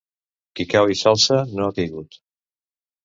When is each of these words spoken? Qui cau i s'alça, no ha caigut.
Qui 0.59 0.63
cau 0.71 0.89
i 0.95 0.97
s'alça, 1.01 1.37
no 1.59 1.67
ha 1.67 1.77
caigut. 1.77 2.21